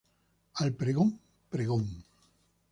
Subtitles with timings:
[0.61, 1.09] Al pregón,
[1.51, 1.85] pregón!